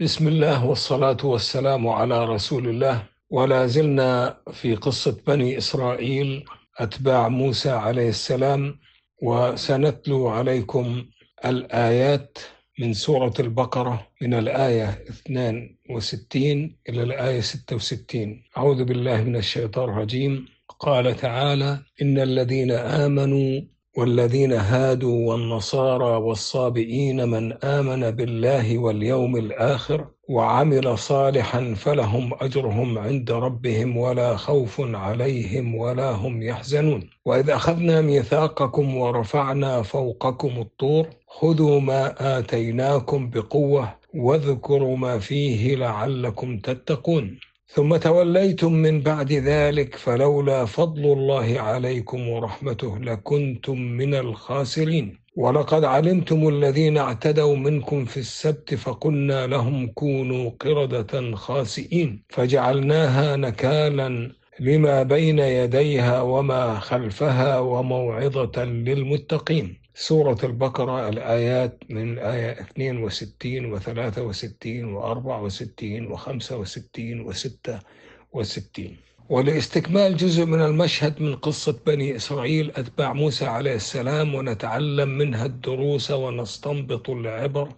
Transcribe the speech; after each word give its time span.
بسم 0.00 0.28
الله 0.28 0.64
والصلاة 0.66 1.16
والسلام 1.24 1.88
على 1.88 2.24
رسول 2.24 2.68
الله 2.68 3.06
ولا 3.30 3.66
زلنا 3.66 4.36
في 4.52 4.74
قصة 4.74 5.16
بني 5.26 5.58
إسرائيل 5.58 6.44
أتباع 6.78 7.28
موسى 7.28 7.70
عليه 7.70 8.08
السلام 8.08 8.78
وسنتلو 9.22 10.28
عليكم 10.28 11.04
الآيات 11.44 12.38
من 12.78 12.92
سورة 12.92 13.34
البقرة 13.40 14.08
من 14.22 14.34
الآية 14.34 15.04
62 15.08 16.76
إلى 16.88 17.02
الآية 17.02 17.40
66 17.40 18.42
أعوذ 18.56 18.84
بالله 18.84 19.22
من 19.24 19.36
الشيطان 19.36 19.88
الرجيم 19.90 20.48
قال 20.78 21.16
تعالى 21.16 21.78
إن 22.02 22.18
الذين 22.18 22.70
آمنوا 22.70 23.60
والذين 23.96 24.52
هادوا 24.52 25.28
والنصارى 25.28 26.16
والصابئين 26.16 27.28
من 27.28 27.52
آمن 27.52 28.10
بالله 28.10 28.78
واليوم 28.78 29.36
الآخر 29.36 30.06
وعمل 30.28 30.98
صالحا 30.98 31.74
فلهم 31.76 32.34
أجرهم 32.40 32.98
عند 32.98 33.30
ربهم 33.30 33.96
ولا 33.96 34.36
خوف 34.36 34.80
عليهم 34.80 35.74
ولا 35.74 36.10
هم 36.10 36.42
يحزنون. 36.42 37.10
وإذ 37.24 37.50
أخذنا 37.50 38.00
ميثاقكم 38.00 38.96
ورفعنا 38.96 39.82
فوقكم 39.82 40.60
الطور 40.60 41.08
خذوا 41.26 41.80
ما 41.80 42.38
آتيناكم 42.38 43.30
بقوة 43.30 43.94
واذكروا 44.14 44.96
ما 44.96 45.18
فيه 45.18 45.76
لعلكم 45.76 46.58
تتقون. 46.58 47.38
ثم 47.74 47.96
توليتم 47.96 48.72
من 48.72 49.00
بعد 49.00 49.32
ذلك 49.32 49.94
فلولا 49.96 50.64
فضل 50.64 51.04
الله 51.12 51.60
عليكم 51.60 52.28
ورحمته 52.28 52.98
لكنتم 52.98 53.78
من 53.80 54.14
الخاسرين. 54.14 55.18
ولقد 55.36 55.84
علمتم 55.84 56.48
الذين 56.48 56.98
اعتدوا 56.98 57.56
منكم 57.56 58.04
في 58.04 58.16
السبت 58.16 58.74
فقلنا 58.74 59.46
لهم 59.46 59.86
كونوا 59.86 60.50
قردة 60.60 61.34
خاسئين. 61.34 62.22
فجعلناها 62.28 63.36
نكالا 63.36 64.32
لما 64.60 65.02
بين 65.02 65.38
يديها 65.38 66.20
وما 66.20 66.78
خلفها 66.78 67.58
وموعظة 67.58 68.64
للمتقين. 68.64 69.83
سورة 69.94 70.38
البقرة 70.44 71.08
الآيات 71.08 71.78
من 71.90 72.18
آية 72.18 72.60
62 72.60 73.72
و 73.72 73.78
63 73.78 74.84
و 74.94 75.00
64 75.02 76.06
و 76.06 76.16
65 76.16 77.20
و 77.20 77.32
66 77.32 78.96
ولإستكمال 79.28 80.16
جزء 80.16 80.44
من 80.44 80.60
المشهد 80.62 81.22
من 81.22 81.36
قصة 81.36 81.78
بني 81.86 82.16
إسرائيل 82.16 82.70
أتباع 82.76 83.12
موسى 83.12 83.46
عليه 83.46 83.74
السلام 83.74 84.34
ونتعلم 84.34 85.08
منها 85.08 85.46
الدروس 85.46 86.10
ونستنبط 86.10 87.10
العبر 87.10 87.68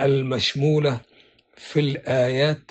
المشمولة 0.00 1.00
في 1.56 1.80
الآيات. 1.80 2.70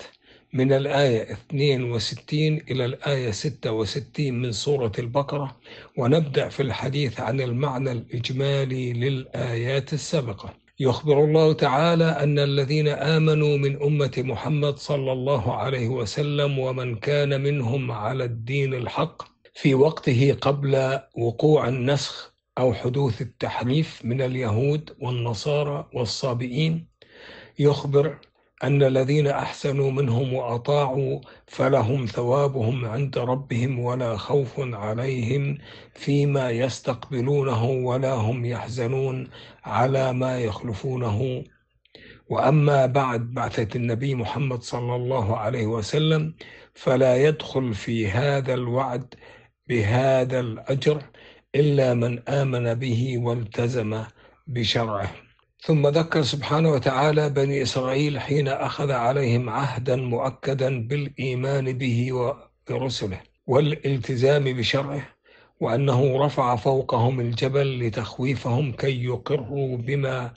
من 0.54 0.72
الآية 0.72 1.32
62 1.32 2.38
إلى 2.70 2.84
الآية 2.84 3.30
66 3.30 4.32
من 4.32 4.52
سورة 4.52 4.92
البقرة 4.98 5.56
ونبدأ 5.98 6.48
في 6.48 6.62
الحديث 6.62 7.20
عن 7.20 7.40
المعنى 7.40 7.92
الإجمالي 7.92 8.92
للآيات 8.92 9.92
السابقة. 9.92 10.54
يخبر 10.80 11.24
الله 11.24 11.52
تعالى 11.52 12.04
أن 12.04 12.38
الذين 12.38 12.88
آمنوا 12.88 13.56
من 13.56 13.82
أمة 13.82 14.12
محمد 14.16 14.76
صلى 14.78 15.12
الله 15.12 15.54
عليه 15.54 15.88
وسلم 15.88 16.58
ومن 16.58 16.96
كان 16.96 17.42
منهم 17.42 17.92
على 17.92 18.24
الدين 18.24 18.74
الحق 18.74 19.22
في 19.54 19.74
وقته 19.74 20.36
قبل 20.40 21.00
وقوع 21.16 21.68
النسخ 21.68 22.34
أو 22.58 22.74
حدوث 22.74 23.22
التحريف 23.22 24.04
من 24.04 24.22
اليهود 24.22 24.96
والنصارى 25.00 25.88
والصابئين 25.94 26.88
يخبر 27.58 28.18
أن 28.64 28.82
الذين 28.82 29.26
أحسنوا 29.26 29.90
منهم 29.90 30.34
وأطاعوا 30.34 31.20
فلهم 31.46 32.06
ثوابهم 32.06 32.84
عند 32.84 33.18
ربهم 33.18 33.78
ولا 33.78 34.16
خوف 34.16 34.54
عليهم 34.58 35.58
فيما 35.94 36.50
يستقبلونه 36.50 37.64
ولا 37.64 38.12
هم 38.12 38.44
يحزنون 38.44 39.28
على 39.64 40.12
ما 40.12 40.38
يخلفونه. 40.38 41.44
وأما 42.28 42.86
بعد 42.86 43.34
بعثة 43.34 43.76
النبي 43.76 44.14
محمد 44.14 44.62
صلى 44.62 44.96
الله 44.96 45.36
عليه 45.36 45.66
وسلم 45.66 46.34
فلا 46.74 47.16
يدخل 47.16 47.74
في 47.74 48.08
هذا 48.08 48.54
الوعد 48.54 49.14
بهذا 49.68 50.40
الأجر 50.40 51.02
إلا 51.54 51.94
من 51.94 52.28
آمن 52.28 52.74
به 52.74 53.18
والتزم 53.18 54.04
بشرعه. 54.46 55.23
ثم 55.66 55.86
ذكر 55.86 56.22
سبحانه 56.22 56.70
وتعالى 56.70 57.30
بني 57.30 57.62
إسرائيل 57.62 58.20
حين 58.20 58.48
أخذ 58.48 58.90
عليهم 58.92 59.50
عهدا 59.50 59.96
مؤكدا 59.96 60.86
بالإيمان 60.88 61.78
به 61.78 62.12
وبرسله 62.12 63.20
والالتزام 63.46 64.44
بشرعه 64.44 65.08
وأنه 65.60 66.26
رفع 66.26 66.56
فوقهم 66.56 67.20
الجبل 67.20 67.86
لتخويفهم 67.86 68.72
كي 68.72 69.04
يقروا 69.04 69.76
بما 69.76 70.34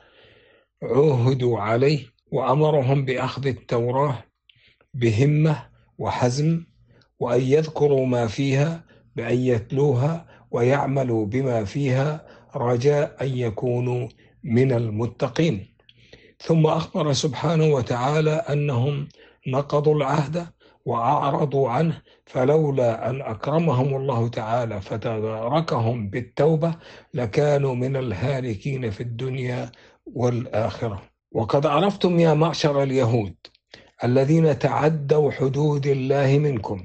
عوهدوا 0.83 1.59
عليه 1.59 2.05
وأمرهم 2.31 3.05
بأخذ 3.05 3.47
التوراة 3.47 4.23
بهمة 4.93 5.69
وحزم 5.97 6.63
وأن 7.19 7.41
يذكروا 7.41 8.05
ما 8.05 8.27
فيها 8.27 8.83
بأن 9.15 9.37
يتلوها 9.37 10.25
ويعملوا 10.51 11.25
بما 11.25 11.63
فيها 11.65 12.25
رجاء 12.55 13.17
أن 13.21 13.37
يكونوا 13.37 14.07
من 14.43 14.71
المتقين. 14.71 15.75
ثم 16.39 16.65
أخبر 16.67 17.13
سبحانه 17.13 17.65
وتعالى 17.65 18.31
أنهم 18.31 19.07
نقضوا 19.47 19.95
العهد 19.95 20.47
وأعرضوا 20.85 21.69
عنه 21.69 22.01
فلولا 22.25 23.09
أن 23.09 23.21
أكرمهم 23.21 23.95
الله 23.95 24.27
تعالى 24.27 24.81
فتداركهم 24.81 26.09
بالتوبة 26.09 26.75
لكانوا 27.13 27.75
من 27.75 27.95
الهالكين 27.95 28.89
في 28.91 29.01
الدنيا 29.03 29.71
والآخرة. 30.05 31.01
وقد 31.31 31.65
عرفتم 31.65 32.19
يا 32.19 32.33
معشر 32.33 32.83
اليهود 32.83 33.35
الذين 34.03 34.59
تعدوا 34.59 35.31
حدود 35.31 35.87
الله 35.87 36.37
منكم 36.37 36.83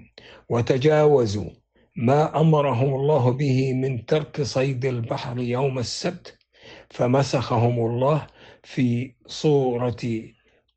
وتجاوزوا 0.48 1.50
ما 1.96 2.40
أمرهم 2.40 2.94
الله 2.94 3.30
به 3.30 3.72
من 3.72 4.06
ترك 4.06 4.42
صيد 4.42 4.84
البحر 4.84 5.38
يوم 5.38 5.78
السبت 5.78 6.38
فمسخهم 6.92 7.86
الله 7.86 8.26
في 8.62 9.14
صورة 9.26 10.22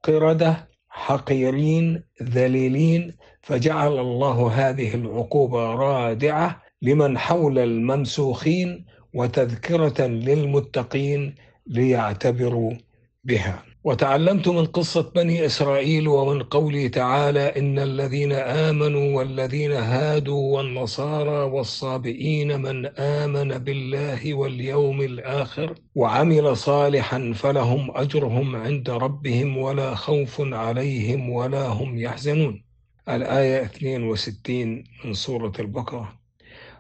قردة 0.04 0.70
حقيرين 0.90 2.04
ذليلين 2.24 3.18
فجعل 3.42 4.00
الله 4.00 4.48
هذه 4.48 4.96
العقوبة 4.96 5.74
رادعة 5.74 6.62
لمن 6.82 7.18
حول 7.18 7.60
الممسوخين 7.60 8.86
وتذكرة 9.14 10.08
للمتقين 10.08 11.36
ليعتبروا 11.68 12.74
بها. 13.24 13.64
وتعلمت 13.86 14.48
من 14.48 14.66
قصة 14.66 15.12
بني 15.16 15.46
إسرائيل 15.46 16.08
ومن 16.08 16.44
قوله 16.44 16.88
تعالى 16.88 17.40
إن 17.40 17.80
الذين 17.80 18.32
آمنوا 18.32 19.18
والذين 19.18 19.72
هادوا 19.72 20.58
والنصارى 20.58 21.44
والصابئين 21.52 22.62
من 22.62 22.86
آمن 22.86 23.58
بالله 23.58 24.34
واليوم 24.34 25.02
الآخر 25.02 25.76
وعمل 25.96 26.58
صالحا 26.58 27.34
فلهم 27.36 27.98
أجرهم 27.98 28.56
عند 28.56 28.90
ربهم 28.90 29.58
ولا 29.58 29.96
خوف 29.96 30.42
عليهم 30.42 31.30
ولا 31.30 31.68
هم 31.68 32.00
يحزنون. 32.00 32.64
الآية 33.10 33.64
62 33.66 34.84
من 35.06 35.14
سورة 35.14 35.54
البقرة. 35.60 36.25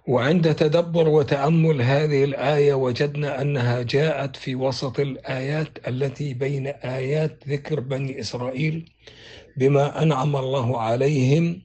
وعند 0.07 0.55
تدبر 0.55 1.09
وتأمل 1.09 1.81
هذه 1.81 2.23
الآية 2.23 2.73
وجدنا 2.73 3.41
أنها 3.41 3.81
جاءت 3.81 4.35
في 4.35 4.55
وسط 4.55 4.99
الآيات 4.99 5.87
التي 5.87 6.33
بين 6.33 6.67
آيات 6.67 7.43
ذكر 7.47 7.79
بني 7.79 8.19
إسرائيل 8.19 8.89
بما 9.57 10.03
أنعم 10.03 10.35
الله 10.35 10.81
عليهم 10.81 11.61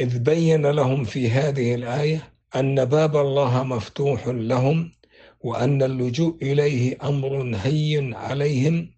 إذ 0.00 0.18
بين 0.18 0.66
لهم 0.66 1.04
في 1.04 1.30
هذه 1.30 1.74
الآية 1.74 2.32
أن 2.56 2.84
باب 2.84 3.16
الله 3.16 3.62
مفتوح 3.62 4.28
لهم 4.28 4.92
وأن 5.40 5.82
اللجوء 5.82 6.36
إليه 6.42 6.98
أمر 7.02 7.56
هين 7.56 8.14
عليهم 8.14 8.88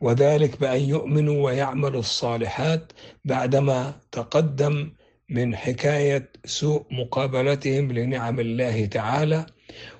وذلك 0.00 0.60
بأن 0.60 0.80
يؤمنوا 0.80 1.44
ويعملوا 1.44 2.00
الصالحات 2.00 2.92
بعدما 3.24 3.94
تقدم 4.12 4.90
من 5.30 5.56
حكاية 5.56 6.30
سوء 6.44 6.82
مقابلتهم 6.90 7.92
لنعم 7.92 8.40
الله 8.40 8.86
تعالى 8.86 9.46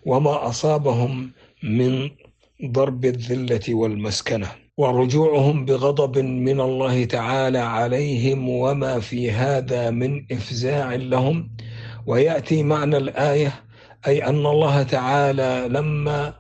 وما 0.07 0.49
أصابهم 0.49 1.31
من 1.63 2.11
ضرب 2.65 3.05
الذلة 3.05 3.75
والمسكنة 3.75 4.49
ورجوعهم 4.77 5.65
بغضب 5.65 6.19
من 6.19 6.61
الله 6.61 7.05
تعالى 7.05 7.59
عليهم 7.59 8.49
وما 8.49 9.01
في 9.01 9.31
هذا 9.31 9.91
من 9.91 10.27
إفزاع 10.33 10.95
لهم. 10.95 11.51
ويأتي 12.07 12.63
معنى 12.63 12.97
الآية 12.97 13.53
أي 14.07 14.25
أن 14.25 14.47
الله 14.47 14.83
تعالى 14.83 15.69
لما 15.71 16.35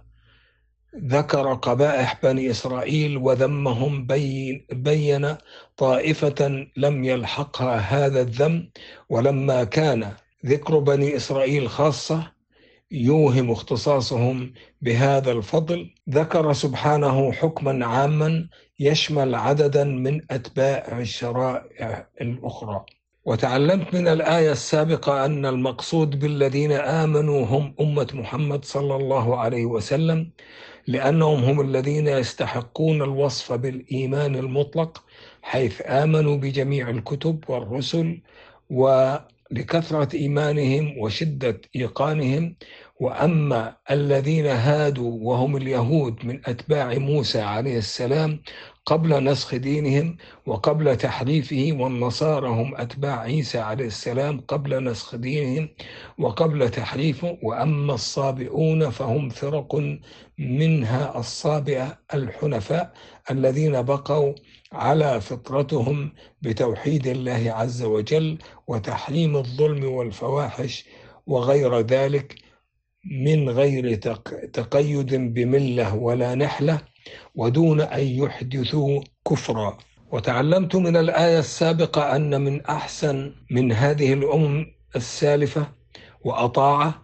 ذكر 0.97 1.55
قبائح 1.55 2.21
بني 2.23 2.51
إسرائيل 2.51 3.17
وذمهم 3.17 4.07
بين, 4.07 4.67
بين 4.73 5.37
طائفة 5.77 6.67
لم 6.77 7.05
يلحقها 7.05 7.77
هذا 7.77 8.21
الذم 8.21 8.71
ولما 9.09 9.65
كان 9.65 10.13
ذكر 10.47 10.79
بني 10.79 11.17
إسرائيل 11.17 11.69
خاصة 11.69 12.33
يوهم 12.91 13.51
اختصاصهم 13.51 14.53
بهذا 14.83 15.33
الفضل 15.33 15.91
ذكر 16.11 16.53
سبحانه 16.53 17.33
حكما 17.33 17.87
عاما 17.87 18.49
يشمل 18.81 19.35
عددا 19.35 19.85
من 19.85 20.21
أتباع 20.31 20.99
الشرائع 20.99 22.09
الأخرى. 22.21 22.85
وتعلمت 23.25 23.95
من 23.95 24.09
الآية 24.09 24.53
السابقة 24.53 25.25
أن 25.25 25.47
المقصود 25.47 26.19
بالذين 26.19 26.73
آمنوا 26.73 27.47
هم 27.47 27.75
أمة 27.81 28.09
محمد 28.15 28.65
صلى 28.65 28.97
الله 28.97 29.39
عليه 29.39 29.65
وسلم 29.65 30.31
لأنهم 30.87 31.45
هم 31.45 31.61
الذين 31.61 32.09
يستحقون 32.09 33.03
الوصف 33.03 33.53
بالإيمان 33.53 34.37
المطلق 34.37 35.05
حيث 35.43 35.83
آمنوا 35.87 36.37
بجميع 36.37 36.91
الكتب 36.91 37.45
والرسل 37.49 38.21
ولكثرة 38.71 40.17
إيمانهم 40.17 40.99
وشدة 40.99 41.61
إيقانهم. 41.77 42.57
وأما 43.01 43.77
الذين 43.91 44.47
هادوا 44.47 45.19
وهم 45.23 45.57
اليهود 45.57 46.25
من 46.25 46.41
أتباع 46.47 46.95
موسى 46.95 47.41
عليه 47.41 47.79
السلام 47.79 48.43
قبل 48.91 49.25
نسخ 49.25 49.55
دينهم 49.55 50.17
وقبل 50.47 50.97
تحريفه 50.97 51.69
والنصارى 51.81 52.49
هم 52.49 52.75
أتباع 52.77 53.21
عيسى 53.21 53.59
عليه 53.59 53.87
السلام 53.87 54.41
قبل 54.41 54.85
نسخ 54.85 55.17
دينهم 55.17 55.69
وقبل 56.19 56.69
تحريفه. 56.71 57.39
وأما 57.43 57.95
الصابئون 57.95 58.91
فهم 58.91 59.29
فرق 59.29 59.75
منها 60.39 61.19
الصابئة 61.19 61.99
الحنفاء 62.15 62.93
الذين 63.31 63.83
بقوا 63.83 64.35
على 64.73 65.21
فطرتهم 65.21 66.13
بتوحيد 66.43 67.07
الله 67.07 67.53
عز 67.53 67.83
وجل 67.83 68.39
وتحريم 68.67 69.37
الظلم 69.37 69.85
والفواحش 69.85 70.85
وغير 71.27 71.81
ذلك 71.81 72.35
من 73.23 73.49
غير 73.51 73.95
تقيد 74.53 75.15
بملة 75.35 75.95
ولا 75.95 76.35
نحلة. 76.35 76.90
ودون 77.35 77.81
أن 77.81 78.07
يحدثوا 78.07 79.01
كفرا. 79.31 79.79
وتعلمت 80.13 80.77
من 80.77 80.97
الآية 80.97 81.39
السابقة 81.39 82.17
أن 82.17 82.41
من 82.41 82.67
أحسن 82.67 83.35
من 83.51 83.73
هذه 83.73 84.13
الأمم 84.13 84.67
السالفة 84.97 85.67
وأطاعه 86.25 86.95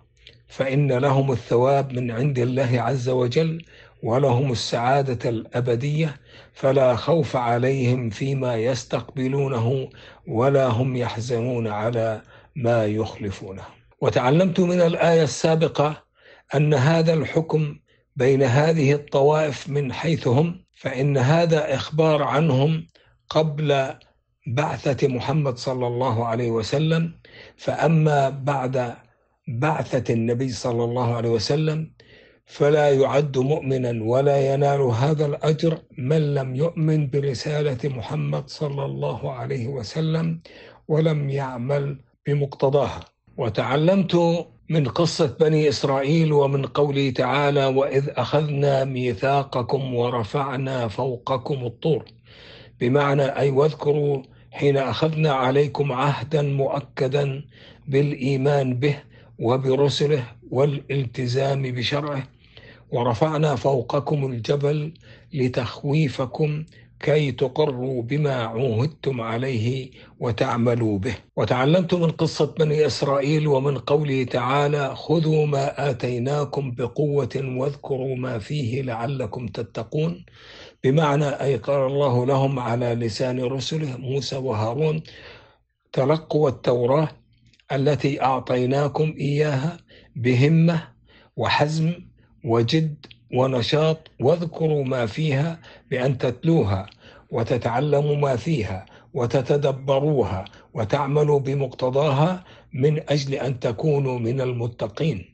فإن 0.48 0.92
لهم 0.92 1.32
الثواب 1.32 1.92
من 1.92 2.10
عند 2.10 2.38
الله 2.38 2.80
عز 2.80 3.08
وجل 3.08 3.64
ولهم 4.02 4.52
السعادة 4.52 5.30
الأبدية 5.30 6.20
فلا 6.52 6.96
خوف 6.96 7.36
عليهم 7.36 8.10
فيما 8.10 8.56
يستقبلونه 8.56 9.88
ولا 10.28 10.66
هم 10.66 10.96
يحزنون 10.96 11.66
على 11.66 12.22
ما 12.56 12.86
يخلفونه. 12.86 13.62
وتعلمت 14.00 14.60
من 14.60 14.80
الآية 14.80 15.22
السابقة 15.22 16.02
أن 16.54 16.74
هذا 16.74 17.14
الحكم 17.14 17.76
بين 18.16 18.42
هذه 18.42 18.92
الطوائف 18.92 19.68
من 19.68 19.92
حيث 19.92 20.28
هم 20.28 20.64
فإن 20.76 21.16
هذا 21.16 21.74
إخبار 21.74 22.22
عنهم 22.22 22.86
قبل 23.28 23.94
بعثة 24.46 25.08
محمد 25.08 25.58
صلى 25.58 25.86
الله 25.86 26.26
عليه 26.26 26.50
وسلم. 26.50 27.12
فأما 27.56 28.28
بعد 28.30 28.94
بعثة 29.48 30.14
النبي 30.14 30.48
صلى 30.48 30.84
الله 30.84 31.14
عليه 31.16 31.30
وسلم 31.30 31.90
فلا 32.46 32.90
يعد 32.90 33.38
مؤمنا 33.38 34.04
ولا 34.04 34.54
ينال 34.54 34.80
هذا 34.80 35.26
الأجر 35.26 35.78
من 35.98 36.34
لم 36.34 36.54
يؤمن 36.56 37.10
برسالة 37.10 37.78
محمد 37.84 38.48
صلى 38.48 38.84
الله 38.84 39.32
عليه 39.32 39.66
وسلم 39.68 40.40
ولم 40.88 41.30
يعمل 41.30 41.98
بمقتضاها. 42.26 43.00
وتعلمت 43.36 44.14
من 44.68 44.88
قصة 44.88 45.26
بني 45.40 45.68
إسرائيل 45.68 46.32
ومن 46.32 46.66
قوله 46.66 47.10
تعالى 47.10 47.66
وإذ 47.66 48.08
أخذنا 48.16 48.84
ميثاقكم 48.84 49.94
ورفعنا 49.94 50.88
فوقكم 50.88 51.66
الطور 51.66 52.04
بمعنى 52.80 53.22
أي 53.22 53.50
واذكروا 53.50 54.22
حين 54.50 54.76
أخذنا 54.76 55.32
عليكم 55.32 55.92
عهدا 55.92 56.42
مؤكدا 56.42 57.44
بالإيمان 57.88 58.74
به 58.74 58.96
وبرسله 59.38 60.24
والالتزام 60.50 61.62
بشرعه 61.62 62.22
ورفعنا 62.90 63.56
فوقكم 63.56 64.26
الجبل 64.26 64.92
لتخويفكم 65.32 66.64
كي 67.00 67.32
تقروا 67.32 68.02
بما 68.02 68.34
عوهدتم 68.34 69.20
عليه 69.20 69.90
وتعملوا 70.20 70.98
به. 70.98 71.16
وتعلمت 71.36 71.94
من 71.94 72.10
قصة 72.10 72.54
بني 72.58 72.86
إسرائيل 72.86 73.48
ومن 73.48 73.78
قوله 73.78 74.24
تعالى 74.24 74.96
خذوا 74.96 75.46
ما 75.46 75.90
آتيناكم 75.90 76.70
بقوة 76.70 77.28
واذكروا 77.36 78.16
ما 78.16 78.38
فيه 78.38 78.82
لعلكم 78.82 79.46
تتقون 79.46 80.24
بمعنى 80.84 81.26
أي 81.28 81.56
قال 81.56 81.86
الله 81.86 82.26
لهم 82.26 82.58
على 82.58 82.94
لسان 82.94 83.40
رسله 83.42 83.96
موسى 83.96 84.36
وهارون 84.36 85.02
تلقوا 85.92 86.48
التوراة 86.48 87.08
التي 87.72 88.22
أعطيناكم 88.22 89.14
إياها 89.20 89.76
بهمة 90.16 90.88
وحزم 91.36 91.94
وجد 92.44 93.06
ونشاط 93.34 94.10
واذكروا 94.20 94.84
ما 94.84 95.06
فيها 95.06 95.60
بأن 95.90 96.18
تتلوها 96.18 96.86
وتتعلموا 97.30 98.16
ما 98.16 98.36
فيها 98.36 98.86
وتتدبروها 99.14 100.44
وتعملوا 100.74 101.38
بمقتضاها 101.40 102.44
من 102.72 103.00
أجل 103.08 103.34
أن 103.34 103.60
تكونوا 103.60 104.18
من 104.18 104.40
المتقين. 104.40 105.24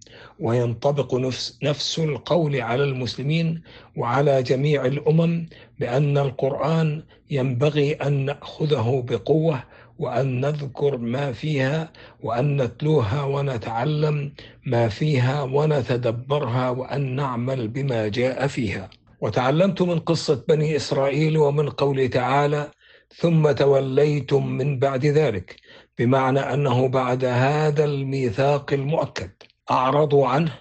وينطبق 0.41 1.15
نفس, 1.15 1.59
نفس 1.62 1.99
القول 1.99 2.61
على 2.61 2.85
المسلمين 2.85 3.62
وعلى 3.97 4.43
جميع 4.43 4.85
الأمم 4.87 5.47
بأن 5.81 6.19
القرآن 6.19 7.03
ينبغي 7.31 7.93
أن 7.93 8.25
نأخذه 8.25 9.05
بقوة 9.09 9.65
وأن 10.03 10.41
نذكر 10.41 10.99
ما 10.99 11.33
فيها 11.33 11.93
وأن 12.23 12.63
نتلوها 12.63 13.23
ونتعلم 13.25 14.33
ما 14.67 14.89
فيها 14.89 15.43
ونتدبرها 15.43 16.71
وأن 16.71 17.17
نعمل 17.17 17.69
بما 17.69 18.09
جاء 18.09 18.47
فيها. 18.47 18.91
وتعلمت 19.21 19.83
من 19.83 19.99
قصة 19.99 20.45
بني 20.49 20.77
إسرائيل 20.77 21.39
ومن 21.39 21.69
قوله 21.71 22.07
تعالى 22.07 22.71
ثم 23.17 23.51
توليتم 23.51 24.47
من 24.47 24.79
بعد 24.79 25.06
ذلك 25.06 25.56
بمعنى 25.99 26.41
أنه 26.41 26.89
بعد 26.89 27.25
هذا 27.25 27.85
الميثاق 27.85 28.73
المؤكد. 28.73 29.31
أعرضوا 29.71 30.27
عنه 30.27 30.53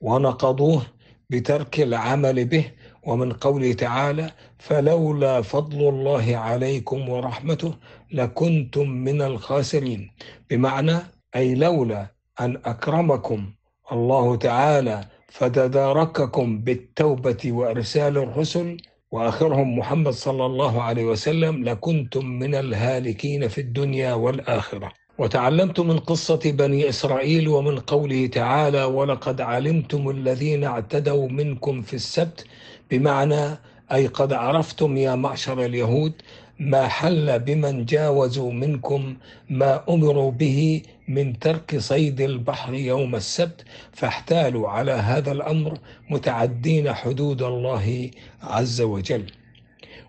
ونقضوه 0.00 0.82
بترك 1.30 1.80
العمل 1.80 2.44
به 2.44 2.64
ومن 3.06 3.32
قوله 3.32 3.72
تعالى 3.72 4.30
فلولا 4.58 5.42
فضل 5.42 5.88
الله 5.88 6.36
عليكم 6.36 7.08
ورحمته 7.08 7.74
لكنتم 8.12 8.88
من 8.90 9.22
الخاسرين. 9.22 10.10
بمعنى 10.50 10.96
أي 11.36 11.54
لولا 11.54 12.06
أن 12.40 12.60
أكرمكم 12.64 13.52
الله 13.92 14.36
تعالى 14.36 15.04
فتدارككم 15.28 16.58
بالتوبة 16.58 17.52
وإرسال 17.52 18.18
الرسل 18.18 18.76
وآخرهم 19.10 19.78
محمد 19.78 20.12
صلى 20.12 20.46
الله 20.46 20.82
عليه 20.82 21.04
وسلم 21.04 21.64
لكنتم 21.64 22.26
من 22.26 22.54
الهالكين 22.54 23.48
في 23.48 23.60
الدنيا 23.60 24.14
والآخرة. 24.14 24.92
وتعلمت 25.18 25.80
من 25.80 25.98
قصة 25.98 26.40
بني 26.44 26.88
إسرائيل 26.88 27.48
ومن 27.48 27.78
قوله 27.78 28.26
تعالى 28.26 28.84
ولقد 28.84 29.40
علمتم 29.40 30.10
الذين 30.10 30.64
اعتدوا 30.64 31.28
منكم 31.28 31.82
في 31.82 31.94
السبت 31.94 32.44
بمعنى 32.90 33.58
أي 33.92 34.06
قد 34.06 34.32
عرفتم 34.32 34.96
يا 34.96 35.14
معشر 35.14 35.64
اليهود 35.64 36.12
ما 36.58 36.88
حل 36.88 37.38
بمن 37.38 37.84
جاوزوا 37.84 38.52
منكم 38.52 39.16
ما 39.50 39.84
أمروا 39.88 40.30
به 40.30 40.82
من 41.08 41.38
ترك 41.38 41.78
صيد 41.78 42.20
البحر 42.20 42.74
يوم 42.74 43.14
السبت 43.14 43.64
فاحتالوا 43.92 44.68
على 44.68 44.92
هذا 44.92 45.32
الأمر 45.32 45.78
متعدين 46.10 46.92
حدود 46.92 47.42
الله 47.42 48.10
عز 48.42 48.80
وجل. 48.80 49.26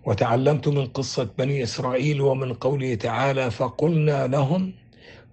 وتعلمت 0.04 0.68
من 0.68 0.86
قصة 0.86 1.28
بني 1.38 1.62
إسرائيل 1.62 2.20
ومن 2.20 2.54
قوله 2.54 2.94
تعالى 2.94 3.50
فقلنا 3.50 4.26
لهم 4.26 4.72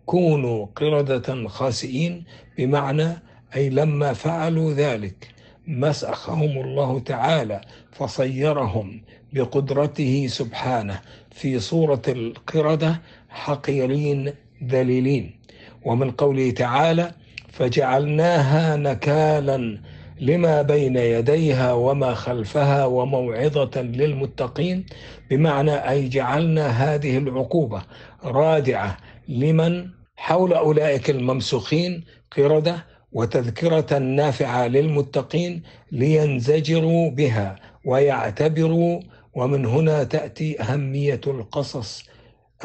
كونوا 0.06 0.66
قردة 0.76 1.48
خاسئين 1.48 2.24
بمعنى 2.58 3.08
أي 3.56 3.70
لما 3.70 4.14
فعلوا 4.14 4.74
ذلك. 4.74 5.35
مسخهم 5.68 6.66
الله 6.66 7.00
تعالى 7.00 7.62
فصيرهم 7.92 9.02
بقدرته 9.34 10.28
سبحانه. 10.28 11.02
في 11.32 11.60
صورة 11.60 12.02
القردة 12.08 13.02
حقيرين 13.30 14.34
ذليلين. 14.64 15.40
ومن 15.86 16.12
قوله 16.12 16.52
تعالى 16.52 17.12
فجعلناها 17.50 18.76
نكالا 18.76 19.80
لما 20.20 20.62
بين 20.62 20.96
يديها 20.98 21.74
وما 21.74 22.14
خلفها 22.14 22.86
وموعظة 22.86 23.82
للمتقين. 23.82 24.86
بمعنى 25.30 25.90
أي 25.90 26.08
جعلنا 26.08 26.68
هذه 26.68 27.18
العقوبة 27.18 27.82
رادعة 28.24 28.98
لمن؟ 29.28 29.90
حول 30.16 30.54
أولئك 30.54 31.10
الممسوخين. 31.10 32.04
قردة 32.38 32.95
وتذكرة 33.16 33.98
نافعة 33.98 34.68
للمتقين 34.68 35.64
لينزجروا 35.92 37.10
بها 37.10 37.56
ويعتبروا 37.86 39.00
ومن 39.34 39.66
هنا 39.66 40.04
تأتي 40.04 40.62
أهمية 40.62 41.22
القصص 41.28 42.04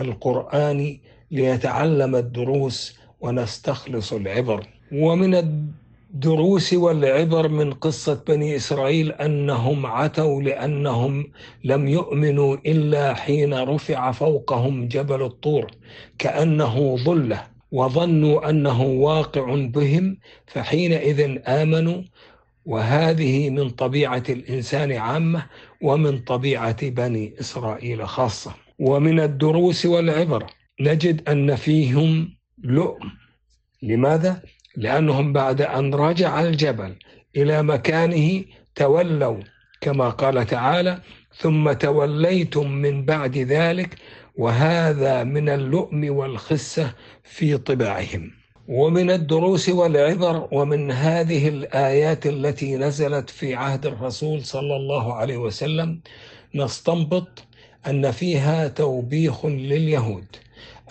القرآني 0.00 1.00
ليتعلم 1.30 2.16
الدروس 2.16 2.98
ونستخلص 3.20 4.12
العبر. 4.12 4.66
ومن 4.92 5.34
الدروس 5.34 6.72
والعبر 6.74 7.48
من 7.48 7.72
قصة 7.72 8.22
بني 8.28 8.56
إسرائيل 8.56 9.12
أنهم 9.12 9.86
عتوا 9.86 10.42
لأنهم 10.42 11.26
لم 11.64 11.88
يؤمنوا 11.88 12.56
إلا 12.66 13.14
حين 13.14 13.54
رفع 13.54 14.12
فوقهم 14.12 14.88
جبل 14.88 15.22
الطور 15.22 15.70
كأنه 16.18 16.96
ظلة. 16.96 17.59
وظنوا 17.72 18.50
أنه 18.50 18.82
واقع 18.82 19.54
بهم 19.54 20.18
فحينئذ 20.46 21.38
آمنوا. 21.46 22.02
وهذه 22.64 23.50
من 23.50 23.70
طبيعة 23.70 24.22
الإنسان 24.28 24.92
عامة 24.92 25.46
ومن 25.82 26.18
طبيعة 26.18 26.88
بني 26.88 27.34
إسرائيل 27.40 28.08
خاصة. 28.08 28.54
ومن 28.78 29.20
الدروس 29.20 29.86
والعبر 29.86 30.46
نجد 30.80 31.28
أن 31.28 31.56
فيهم 31.56 32.36
لؤم. 32.58 33.10
لماذا؟ 33.82 34.42
لأنهم 34.76 35.32
بعد 35.32 35.62
أن 35.62 35.94
رجع 35.94 36.40
الجبل 36.40 36.94
إلى 37.36 37.62
مكانه 37.62 38.44
تولوا 38.74 39.40
كما 39.80 40.08
قال 40.08 40.46
تعالى 40.46 41.00
ثم 41.36 41.72
توليتم 41.72 42.70
من 42.72 43.04
بعد 43.04 43.38
ذلك 43.38 43.96
وهذا 44.36 45.24
من 45.24 45.48
اللؤم 45.48 46.16
والخسة 46.16 46.92
في 47.22 47.56
طباعهم. 47.56 48.30
ومن 48.68 49.10
الدروس 49.10 49.68
والعبر 49.68 50.48
ومن 50.52 50.90
هذه 50.90 51.48
الآيات 51.48 52.26
التي 52.26 52.76
نزلت 52.76 53.30
في 53.30 53.54
عهد 53.54 53.86
الرسول 53.86 54.44
صلى 54.44 54.76
الله 54.76 55.14
عليه 55.14 55.36
وسلم 55.36 56.00
نستنبط 56.54 57.42
أن 57.86 58.10
فيها 58.10 58.68
توبيخ 58.68 59.46
لليهود 59.46 60.24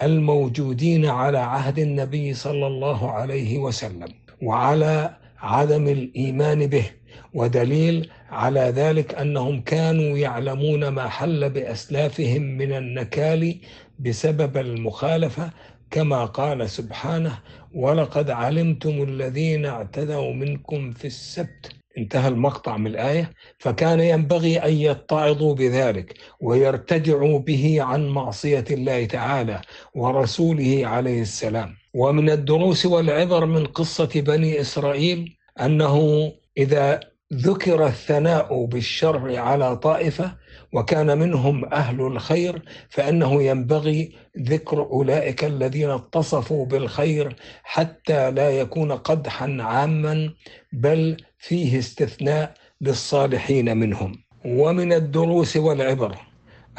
الموجودين 0.04 1.06
على 1.06 1.38
عهد 1.38 1.80
النبي 1.80 2.34
صلى 2.34 2.68
الله 2.68 3.12
عليه 3.12 3.58
وسلم 3.58 4.08
وعلى 4.42 5.16
عدم 5.40 5.88
الإيمان 5.88 6.68
به 6.68 6.86
ودليل 7.34 8.10
على 8.32 8.60
ذلك 8.60 9.16
أنهم 9.16 9.62
كانوا 9.62 10.18
يعلمون 10.18 10.88
ما 10.88 11.08
حل 11.08 11.50
بأسلافهم 11.50 12.42
من 12.42 12.72
النكال 12.74 13.56
بسبب 14.00 14.58
المخالفة 14.58 15.52
كما 15.92 16.26
قال 16.26 16.70
سبحانه 16.70 17.40
ولقد 17.74 18.30
علمتم 18.30 19.04
الذين 19.04 19.66
اعتدوا 19.66 20.34
منكم 20.34 20.92
في 20.92 21.08
السبت. 21.08 21.70
انتهى 21.98 22.28
المقطع 22.28 22.78
من 22.78 22.88
الآية. 22.88 23.32
فكان 23.60 24.00
ينبغي 24.00 24.58
أن 24.58 24.74
يتعظوا 24.74 25.56
بذلك 25.56 26.14
ويرتدعوا 26.42 27.40
به 27.40 27.78
عن 27.82 28.08
معصية 28.08 28.66
الله 28.72 29.06
تعالى 29.06 29.62
ورسوله 29.96 30.82
عليه 30.88 31.22
السلام. 31.22 31.76
ومن 31.94 32.30
الدروس 32.30 32.86
والعبر 32.86 33.46
من 33.46 33.66
قصة 33.66 34.10
بني 34.16 34.62
إسرائيل 34.62 35.38
أنه 35.62 36.32
إذا 36.58 37.00
ذكر 37.34 37.88
الثناء 37.88 38.66
بالشر 38.66 39.36
على 39.38 39.78
طائفة 39.78 40.32
وكان 40.74 41.18
منهم 41.18 41.66
أهل 41.66 42.02
الخير 42.02 42.62
فإنه 42.90 43.44
ينبغي 43.44 44.12
ذكر 44.40 44.82
أولئك 44.82 45.44
الذين 45.44 45.90
اتصفوا 45.90 46.66
بالخير 46.66 47.36
حتى 47.64 48.32
لا 48.32 48.50
يكون 48.50 48.92
قدحا 48.92 49.58
عاما 49.60 50.34
بل 50.74 51.18
فيه 51.38 51.80
استثناء 51.80 52.54
للصالحين 52.82 53.78
منهم. 53.78 54.16
ومن 54.46 54.94
الدروس 54.94 55.58
والعبر 55.58 56.16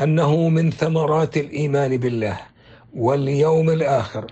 أنه 0.00 0.48
من 0.48 0.70
ثمرات 0.70 1.36
الإيمان 1.36 1.96
بالله 1.96 2.40
واليوم 2.94 3.70
الآخر 3.70 4.26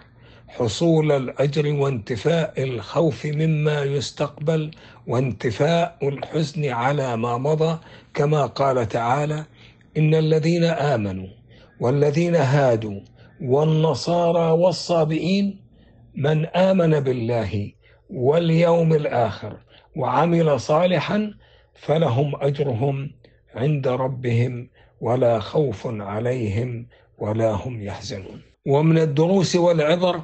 حصول 0.49 1.12
الأجر 1.12 1.73
وانتفاء 1.73 2.62
الخوف 2.62 3.26
مما 3.26 3.83
يستقبل 3.83 4.71
وانتفاء 5.07 5.99
الحزن 6.02 6.64
على 6.64 7.17
ما 7.17 7.38
مضى. 7.38 7.78
كما 8.14 8.47
قال 8.47 8.88
تعالى 8.88 9.45
إن 9.97 10.14
الذين 10.14 10.64
آمنوا 10.64 11.28
والذين 11.81 12.35
هادوا 12.37 13.00
والنصارى 13.43 14.50
والصابئين 14.50 15.61
من 16.14 16.47
آمن 16.47 17.00
بالله 17.00 17.73
واليوم 18.11 18.93
الآخر 18.93 19.57
وعمل 19.97 20.61
صالحا 20.61 21.35
فلهم 21.75 22.33
أجرهم 22.43 23.11
عند 23.55 23.88
ربهم 23.88 24.69
ولا 25.00 25.38
خوف 25.38 25.87
عليهم 25.87 26.87
ولا 27.19 27.50
هم 27.50 27.83
يحزنون. 27.83 28.43
ومن 28.67 28.99
الدروس 28.99 29.57
والعبر 29.57 30.21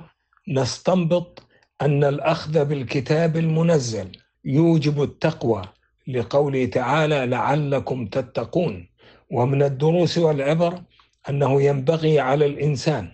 نستنبط 0.48 1.42
أن 1.82 2.04
الأخذ 2.04 2.64
بالكتاب 2.64 3.36
المنزل 3.36 4.12
يوجب 4.44 5.02
التقوى 5.02 5.62
لقوله 6.08 6.66
تعالى 6.66 7.26
لعلكم 7.26 8.06
تتقون. 8.06 8.88
ومن 9.30 9.62
الدروس 9.62 10.18
والعبر 10.18 10.82
أنه 11.28 11.62
ينبغي 11.62 12.20
على 12.20 12.46
الإنسان 12.46 13.08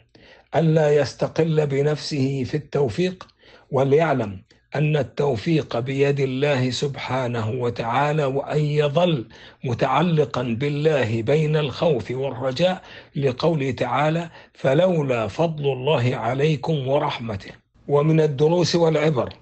ألا 0.57 0.97
يستقل 0.97 1.67
بنفسه 1.67 2.45
في 2.45 2.57
التوفيق 2.57 3.29
وليعلم 3.71 4.43
أن 4.75 4.97
التوفيق 4.97 5.79
بيد 5.79 6.21
الله 6.21 6.71
سبحانه 6.71 7.51
وتعالى 7.51 8.25
وأن 8.25 8.59
يظل 8.61 9.25
متعلقا 9.65 10.43
بالله 10.43 11.23
بين 11.23 11.57
الخوف 11.57 12.11
والرجاء 12.11 12.83
لقوله 13.17 13.71
تعالى 13.71 14.31
فلولا 14.55 15.27
فضل 15.29 15.73
الله 15.73 16.17
عليكم 16.17 16.89
ورحمته 16.89 17.51
ومن 17.89 18.21
الدروس 18.21 18.75
والعبر 18.75 19.33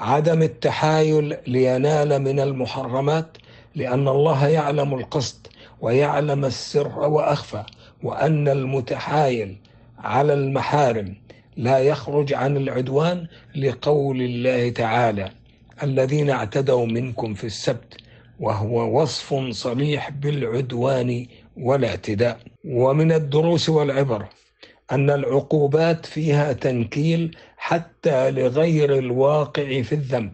عدم 0.00 0.42
التحايل 0.42 1.36
لينال 1.46 2.18
من 2.22 2.40
المحرمات 2.40 3.36
لأن 3.74 4.08
الله 4.08 4.48
يعلم 4.48 4.94
القصد 4.94 5.46
ويعلم 5.80 6.44
السر 6.44 6.98
وأخفى 6.98 7.62
وأن 8.02 8.48
المتحايل 8.48 9.56
على 9.98 10.34
المحارم 10.34 11.14
لا 11.56 11.78
يخرج 11.78 12.32
عن 12.32 12.56
العدوان 12.56 13.26
لقول 13.56 14.22
الله 14.22 14.70
تعالى 14.70 15.30
الذين 15.82 16.30
اعتدوا 16.30 16.86
منكم 16.86 17.34
في 17.34 17.44
السبت 17.44 17.96
وهو 18.40 19.02
وصف 19.02 19.34
صريح 19.50 20.10
بالعدوان 20.10 21.26
والاعتداء. 21.56 22.38
ومن 22.64 23.12
الدروس 23.12 23.68
والعبر 23.68 24.26
أن 24.92 25.10
العقوبات 25.10 26.06
فيها 26.06 26.52
تنكيل 26.52 27.36
حتى 27.56 28.30
لغير 28.30 28.98
الواقع 28.98 29.82
في 29.82 29.92
الذنب 29.92 30.32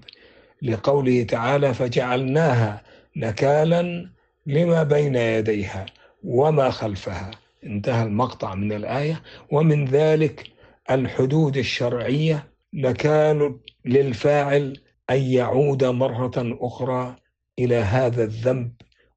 لقوله 0.62 1.23
تعالى 1.23 1.75
فجعلناها 1.75 2.83
نكالا 3.17 4.11
لما 4.47 4.83
بين 4.83 5.15
يديها 5.15 5.87
وما 6.25 6.71
خلفها. 6.71 7.31
انتهى 7.65 8.03
المقطع 8.03 8.55
من 8.55 8.73
الآية. 8.73 9.23
ومن 9.50 9.85
ذلك 9.85 10.50
الحدود 10.91 11.57
الشرعية 11.57 12.53
نكال 12.75 13.59
للفاعل 13.85 14.81
أن 15.11 15.23
يعود 15.23 15.85
مرة 15.85 16.33
أخرى 16.61 17.17
إلى 17.59 17.77
هذا 17.77 18.25
الذنب 18.25 18.73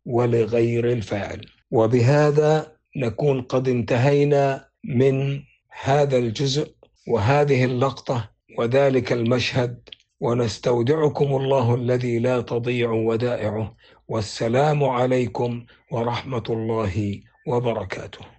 ولغير 0.05 0.91
الفاعل. 0.91 1.45
وبهذا 1.71 2.71
نكون 2.95 3.41
قد 3.41 3.67
انتهينا 3.67 4.67
من 4.83 5.41
هذا 5.83 6.17
الجزء 6.17 6.75
وهذه 7.07 7.65
اللقطة 7.65 8.29
وذلك 8.57 9.13
المشهد 9.13 9.89
ونستودعكم 10.19 11.25
الله 11.25 11.75
الذي 11.75 12.19
لا 12.19 12.41
تضيع 12.41 12.91
ودائعه. 12.91 13.75
والسلام 14.07 14.83
عليكم 14.83 15.65
ورحمة 15.91 16.43
الله 16.49 17.21
وبركاته. 17.47 18.32